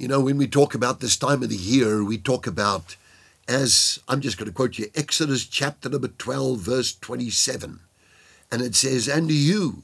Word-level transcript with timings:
You 0.00 0.08
know, 0.08 0.20
when 0.20 0.38
we 0.38 0.48
talk 0.48 0.74
about 0.74 1.00
this 1.00 1.18
time 1.18 1.42
of 1.42 1.50
the 1.50 1.56
year, 1.56 2.02
we 2.02 2.16
talk 2.16 2.46
about, 2.46 2.96
as 3.46 3.98
I'm 4.08 4.22
just 4.22 4.38
going 4.38 4.46
to 4.46 4.54
quote 4.54 4.78
you, 4.78 4.86
Exodus 4.94 5.44
chapter 5.44 5.90
number 5.90 6.08
12, 6.08 6.58
verse 6.58 6.96
27. 6.96 7.80
And 8.50 8.62
it 8.62 8.74
says, 8.74 9.08
And 9.08 9.30
you 9.30 9.82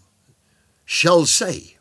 shall 0.86 1.26
say, 1.26 1.76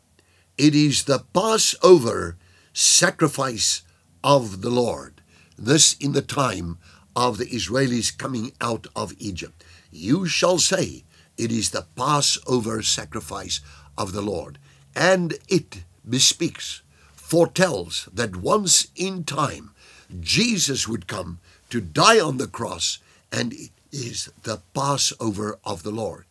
It 0.58 0.74
is 0.74 1.04
the 1.04 1.20
Passover 1.32 2.36
sacrifice 2.74 3.80
of 4.22 4.60
the 4.60 4.68
Lord. 4.68 5.22
This 5.56 5.94
in 5.94 6.12
the 6.12 6.20
time 6.20 6.76
of 7.16 7.38
the 7.38 7.46
Israelis 7.46 8.18
coming 8.18 8.52
out 8.60 8.86
of 8.94 9.14
Egypt. 9.16 9.64
You 9.90 10.26
shall 10.26 10.58
say, 10.58 11.04
It 11.38 11.50
is 11.50 11.70
the 11.70 11.86
Passover 11.96 12.82
sacrifice 12.82 13.62
of 13.96 14.12
the 14.12 14.20
Lord. 14.20 14.58
And 14.94 15.38
it 15.48 15.84
bespeaks, 16.06 16.82
foretells 17.26 18.08
that 18.14 18.36
once 18.36 18.86
in 18.94 19.24
time 19.24 19.74
Jesus 20.20 20.86
would 20.86 21.08
come 21.08 21.40
to 21.70 21.80
die 21.80 22.20
on 22.20 22.36
the 22.36 22.46
cross, 22.46 23.00
and 23.32 23.52
it 23.52 23.70
is 23.90 24.30
the 24.44 24.60
Passover 24.72 25.58
of 25.64 25.82
the 25.82 25.90
Lord. 25.90 26.24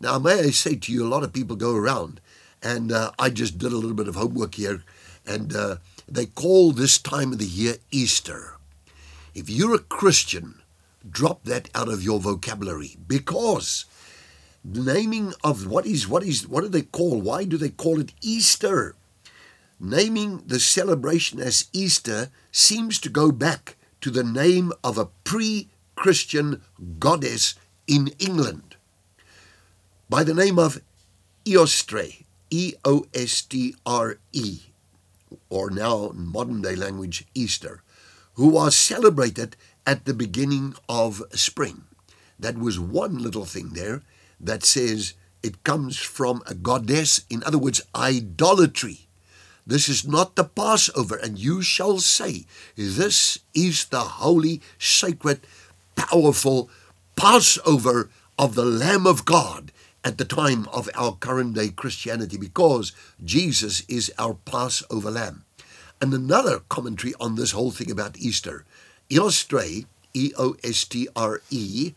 Now, 0.00 0.18
may 0.18 0.40
I 0.40 0.50
say 0.50 0.74
to 0.74 0.92
you, 0.92 1.06
a 1.06 1.08
lot 1.08 1.22
of 1.22 1.32
people 1.32 1.54
go 1.54 1.76
around, 1.76 2.20
and 2.60 2.90
uh, 2.90 3.12
I 3.16 3.30
just 3.30 3.58
did 3.58 3.70
a 3.70 3.76
little 3.76 3.94
bit 3.94 4.08
of 4.08 4.16
homework 4.16 4.56
here, 4.56 4.82
and 5.24 5.54
uh, 5.54 5.76
they 6.08 6.26
call 6.26 6.72
this 6.72 6.98
time 6.98 7.30
of 7.30 7.38
the 7.38 7.44
year 7.46 7.76
Easter. 7.92 8.56
If 9.36 9.48
you're 9.48 9.76
a 9.76 9.78
Christian, 9.78 10.62
drop 11.08 11.44
that 11.44 11.70
out 11.76 11.88
of 11.88 12.02
your 12.02 12.18
vocabulary 12.18 12.96
because 13.06 13.84
the 14.64 14.80
naming 14.80 15.32
of 15.44 15.68
what 15.68 15.86
is 15.86 16.08
what 16.08 16.24
is 16.24 16.48
what 16.48 16.62
do 16.62 16.68
they 16.68 16.82
call? 16.82 17.20
Why 17.20 17.44
do 17.44 17.56
they 17.56 17.70
call 17.70 18.00
it 18.00 18.12
Easter? 18.20 18.96
Naming 19.80 20.42
the 20.46 20.60
celebration 20.60 21.40
as 21.40 21.70
Easter 21.72 22.28
seems 22.52 22.98
to 23.00 23.08
go 23.08 23.32
back 23.32 23.76
to 24.02 24.10
the 24.10 24.22
name 24.22 24.72
of 24.84 24.98
a 24.98 25.08
pre-Christian 25.24 26.60
goddess 26.98 27.54
in 27.86 28.08
England 28.18 28.76
by 30.10 30.22
the 30.22 30.34
name 30.34 30.58
of 30.58 30.82
Eostre, 31.46 32.24
E 32.50 32.74
O 32.84 33.06
S 33.14 33.40
T 33.42 33.74
R 33.86 34.18
E, 34.32 34.60
or 35.48 35.70
now 35.70 36.10
in 36.10 36.26
modern 36.26 36.60
day 36.60 36.76
language 36.76 37.24
Easter 37.34 37.82
who 38.34 38.48
was 38.48 38.76
celebrated 38.76 39.56
at 39.86 40.04
the 40.04 40.14
beginning 40.14 40.74
of 40.88 41.22
spring. 41.32 41.84
That 42.38 42.58
was 42.58 42.80
one 42.80 43.18
little 43.18 43.44
thing 43.44 43.70
there 43.70 44.02
that 44.40 44.64
says 44.64 45.14
it 45.42 45.62
comes 45.62 45.98
from 45.98 46.42
a 46.46 46.54
goddess, 46.54 47.24
in 47.28 47.42
other 47.44 47.58
words, 47.58 47.82
idolatry. 47.94 49.08
This 49.70 49.88
is 49.88 50.04
not 50.04 50.34
the 50.34 50.42
Passover, 50.42 51.14
and 51.14 51.38
you 51.38 51.62
shall 51.62 51.98
say, 51.98 52.44
This 52.74 53.38
is 53.54 53.84
the 53.84 54.00
holy, 54.00 54.60
sacred, 54.80 55.46
powerful 55.94 56.68
Passover 57.14 58.10
of 58.36 58.56
the 58.56 58.64
Lamb 58.64 59.06
of 59.06 59.24
God 59.24 59.70
at 60.02 60.18
the 60.18 60.24
time 60.24 60.66
of 60.72 60.90
our 60.96 61.12
current 61.12 61.54
day 61.54 61.68
Christianity, 61.68 62.36
because 62.36 62.90
Jesus 63.24 63.84
is 63.86 64.12
our 64.18 64.34
Passover 64.34 65.12
Lamb. 65.12 65.44
And 66.00 66.12
another 66.12 66.58
commentary 66.68 67.14
on 67.20 67.36
this 67.36 67.52
whole 67.52 67.70
thing 67.70 67.92
about 67.92 68.18
Easter, 68.18 68.64
Eostre, 69.08 69.86
E 70.12 70.32
O 70.36 70.56
S 70.64 70.84
T 70.84 71.06
R 71.14 71.42
E, 71.48 71.92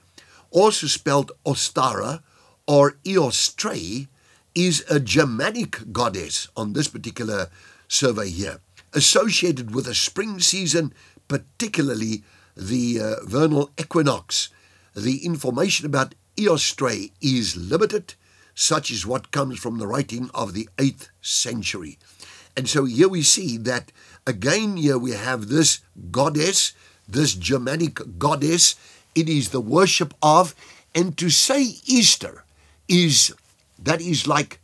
also 0.52 0.86
spelled 0.86 1.32
Ostara 1.44 2.22
or 2.68 2.98
Eostre, 3.04 4.08
is 4.56 4.84
a 4.90 5.00
Germanic 5.00 5.92
goddess 5.92 6.48
on 6.56 6.74
this 6.74 6.88
particular 6.88 7.50
survey 7.88 8.30
here, 8.30 8.60
associated 8.94 9.74
with 9.74 9.86
the 9.86 9.96
spring 9.96 10.40
season, 10.40 10.94
particularly 11.28 12.24
the 12.56 13.00
uh, 13.00 13.16
vernal 13.26 13.72
equinox. 13.80 14.50
The 14.96 15.26
information 15.26 15.86
about 15.86 16.16
Eostre 16.38 17.12
is 17.22 17.56
limited, 17.56 18.16
such 18.56 18.92
as 18.92 19.06
what 19.06 19.32
comes 19.32 19.60
from 19.60 19.80
the 19.80 19.88
writing 19.88 20.30
of 20.34 20.54
the 20.54 20.70
8th 20.78 21.10
century. 21.22 21.98
And 22.56 22.70
so 22.70 22.86
here 22.86 23.10
we 23.10 23.24
see 23.24 23.58
that 23.58 23.92
again, 24.28 24.78
here 24.78 24.98
we 24.98 25.12
have 25.12 25.48
this 25.48 25.80
goddess, 26.12 26.74
this 27.08 27.34
Germanic 27.34 28.20
goddess. 28.20 28.76
It 29.16 29.28
is 29.28 29.50
the 29.50 29.62
worship 29.62 30.14
of, 30.22 30.56
and 30.94 31.18
to 31.18 31.30
say 31.30 31.62
Easter 31.86 32.44
is, 32.88 33.34
that 33.84 34.02
is 34.02 34.28
like 34.28 34.60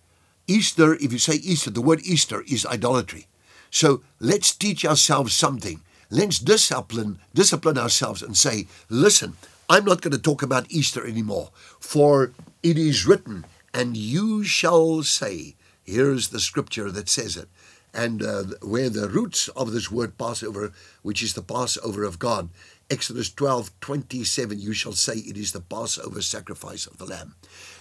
Easter, 0.48 0.96
if 0.96 1.12
you 1.12 1.20
say 1.20 1.36
Easter, 1.36 1.70
the 1.70 1.82
word 1.82 2.02
Easter 2.04 2.44
is 2.48 2.66
idolatry. 2.66 3.28
So 3.70 4.02
let's 4.20 4.56
teach 4.56 4.84
ourselves 4.84 5.34
something. 5.34 5.82
Let's 6.10 6.40
discipline, 6.40 7.20
discipline 7.36 7.78
ourselves 7.78 8.24
and 8.24 8.36
say, 8.36 8.66
listen, 8.90 9.36
I'm 9.70 9.86
not 9.86 10.02
going 10.02 10.14
to 10.14 10.18
talk 10.18 10.42
about 10.42 10.72
Easter 10.72 11.06
anymore, 11.06 11.52
for 11.80 12.32
it 12.64 12.78
is 12.78 13.06
written, 13.06 13.46
and 13.74 13.96
you 13.96 14.44
shall 14.44 15.04
say, 15.04 15.56
here's 15.84 16.30
the 16.30 16.40
scripture 16.40 16.90
that 16.90 17.10
says 17.10 17.38
it, 17.38 17.48
and 17.94 18.22
uh, 18.22 18.44
where 18.62 18.90
the 18.90 19.10
roots 19.10 19.48
of 19.50 19.72
this 19.72 19.92
word 19.92 20.18
Passover, 20.18 20.72
which 21.02 21.24
is 21.24 21.34
the 21.34 21.42
Passover 21.42 22.04
of 22.04 22.20
God, 22.20 22.50
Exodus 22.90 23.32
12 23.32 23.72
27, 23.82 24.60
you 24.60 24.74
shall 24.74 24.94
say 24.94 25.14
it 25.14 25.38
is 25.38 25.52
the 25.52 25.62
Passover 25.62 26.22
sacrifice 26.22 26.88
of 26.88 26.98
the 26.98 27.06
Lamb. 27.06 27.36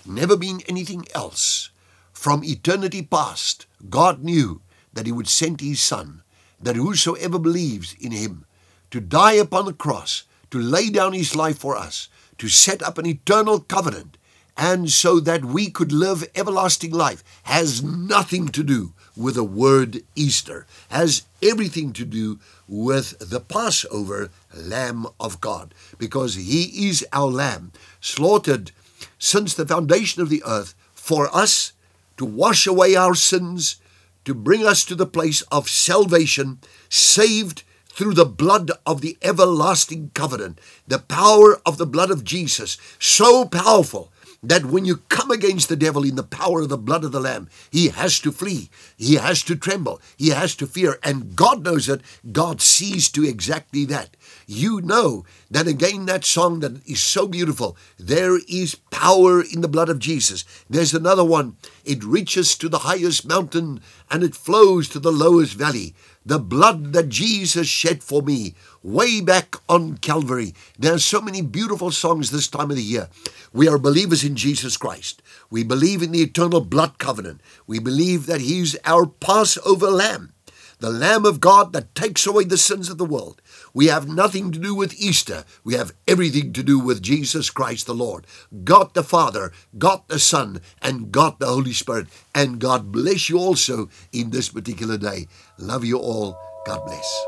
Never 0.07 0.37
been 0.37 0.61
anything 0.69 1.07
else. 1.15 1.71
From 2.13 2.45
eternity 2.45 3.03
past, 3.03 3.67
God 3.89 4.23
knew 4.23 4.61
that 4.93 5.07
He 5.07 5.13
would 5.13 5.29
send 5.29 5.61
His 5.61 5.81
Son, 5.81 6.23
that 6.61 6.77
whosoever 6.77 7.39
believes 7.39 7.95
in 8.01 8.13
Him, 8.13 8.45
to 8.91 9.01
die 9.01 9.35
upon 9.35 9.65
the 9.65 9.73
cross, 9.73 10.25
to 10.51 10.59
lay 10.59 10.91
down 10.91 11.13
His 11.13 11.37
life 11.37 11.59
for 11.59 11.77
us, 11.77 12.09
to 12.39 12.49
set 12.49 12.83
up 12.83 12.99
an 12.99 13.07
eternal 13.07 13.61
covenant, 13.61 14.18
and 14.59 14.91
so 14.91 15.21
that 15.21 15.45
we 15.45 15.71
could 15.71 15.93
live 15.93 16.29
everlasting 16.35 16.91
life, 16.91 17.23
has 17.45 17.81
nothing 17.81 18.49
to 18.49 18.65
do 18.65 18.93
with 19.17 19.37
the 19.37 19.45
word 19.45 20.03
Easter, 20.17 20.67
has 20.89 21.23
everything 21.41 21.93
to 21.93 22.05
do 22.05 22.41
with 22.67 23.17
the 23.21 23.39
Passover 23.39 24.31
Lamb 24.53 25.07
of 25.21 25.41
God, 25.41 25.73
because 25.97 26.35
He 26.35 26.89
is 26.89 27.07
our 27.13 27.31
Lamb, 27.31 27.73
slaughtered 28.01 28.73
since 29.19 29.55
the 29.55 29.67
foundation 29.67 30.21
of 30.21 30.29
the 30.29 30.43
earth 30.45 30.75
for 30.93 31.35
us 31.35 31.73
to 32.17 32.25
wash 32.25 32.67
away 32.67 32.97
our 32.97 33.15
sins, 33.15 33.77
to 34.25 34.35
bring 34.35 34.67
us 34.67 34.85
to 34.85 34.97
the 34.97 35.07
place 35.07 35.43
of 35.43 35.69
salvation, 35.69 36.59
saved 36.89 37.63
through 37.87 38.15
the 38.15 38.27
blood 38.27 38.73
of 38.85 39.03
the 39.03 39.17
everlasting 39.23 40.11
covenant, 40.15 40.61
the 40.87 40.99
power 40.99 41.61
of 41.65 41.79
the 41.79 41.87
blood 41.87 42.11
of 42.11 42.25
Jesus, 42.25 42.77
so 42.99 43.45
powerful 43.45 44.13
that 44.43 44.67
when 44.67 44.85
you 44.85 44.99
come 45.09 45.31
against 45.31 45.69
the 45.69 45.77
devil 45.77 46.05
in 46.05 46.15
the 46.15 46.23
power 46.23 46.61
of 46.61 46.69
the 46.69 46.79
blood 46.79 47.05
of 47.05 47.13
the 47.13 47.21
Lamb, 47.21 47.49
he 47.71 47.89
has 47.89 48.21
to 48.21 48.31
flee, 48.31 48.71
he 48.97 49.15
has 49.15 49.43
to 49.43 49.57
tremble, 49.57 50.01
he 50.17 50.31
has 50.31 50.55
to 50.57 50.67
fear, 50.67 50.99
and 51.03 51.35
God 51.35 51.65
knows 51.65 51.89
it. 51.89 52.03
God 52.31 52.61
sees 52.61 53.11
to 53.11 53.25
exactly 53.25 53.85
that. 53.87 54.17
You 54.47 54.81
know 54.81 55.25
that 55.51 55.67
again, 55.67 56.07
that 56.07 56.25
song 56.25 56.61
that 56.61 56.87
is 56.87 57.03
so 57.03 57.27
beautiful, 57.27 57.77
there 57.99 58.39
is 58.49 58.77
power 58.91 59.43
in 59.43 59.61
the 59.61 59.69
blood 59.69 59.89
of 59.89 59.99
Jesus. 59.99 60.45
There's 60.71 60.95
another 60.95 61.25
one, 61.25 61.57
it 61.85 62.05
reaches 62.05 62.57
to 62.59 62.69
the 62.69 62.81
highest 62.81 63.27
mountain 63.27 63.81
and 64.11 64.23
it 64.23 64.37
flows 64.37 64.89
to 64.91 64.99
the 65.01 65.13
lowest 65.13 65.55
valley 65.55 65.95
the 66.29 66.39
blood 66.39 66.93
that 66.93 67.09
Jesus 67.09 67.67
shed 67.67 68.03
for 68.03 68.21
me 68.21 68.55
way 68.83 69.23
back 69.23 69.57
on 69.67 69.97
Calvary. 69.97 70.55
There 70.79 70.93
are 70.93 70.99
so 70.99 71.23
many 71.23 71.41
beautiful 71.41 71.91
songs 71.91 72.31
this 72.31 72.49
time 72.49 72.71
of 72.71 72.77
the 72.77 72.83
year. 72.83 73.09
We 73.55 73.67
are 73.67 73.79
believers 73.79 74.23
in 74.23 74.37
Jesus 74.37 74.77
Christ. 74.77 75.23
We 75.49 75.65
believe 75.65 76.03
in 76.03 76.13
the 76.13 76.21
eternal 76.21 76.61
blood 76.61 76.99
covenant. 76.99 77.41
We 77.67 77.79
believe 77.79 78.27
that 78.27 78.43
He's 78.43 78.77
our 78.85 79.07
Passover 79.07 79.91
lamb, 79.91 80.35
the 80.81 80.91
Lamb 80.91 81.25
of 81.25 81.41
God 81.41 81.73
that 81.73 81.95
takes 81.95 82.27
away 82.27 82.45
the 82.45 82.57
sins 82.57 82.89
of 82.89 82.99
the 82.99 83.05
world. 83.05 83.43
We 83.75 83.87
have 83.87 84.09
nothing 84.09 84.53
to 84.53 84.59
do 84.59 84.75
with 84.75 84.99
Easter. 85.01 85.45
We 85.65 85.75
have 85.75 85.93
everything 86.07 86.53
to 86.53 86.63
do 86.63 86.79
with 86.79 87.03
Jesus 87.03 87.51
Christ 87.51 87.87
the 87.87 87.95
Lord, 87.95 88.27
God 88.65 88.95
the 88.95 89.03
Father, 89.03 89.53
God 89.77 90.03
the 90.09 90.19
Son, 90.19 90.61
and 90.81 91.11
God 91.11 91.39
the 91.39 91.47
Holy 91.47 91.73
Spirit. 91.73 92.07
And 92.35 92.61
God 92.61 92.93
bless 92.93 93.29
you 93.29 93.39
also 93.39 93.89
in 94.13 94.31
this 94.31 94.49
particular 94.49 94.99
day. 94.99 95.27
Love 95.59 95.85
you 95.85 95.99
all. 95.99 96.39
God 96.65 96.85
bless. 96.87 97.28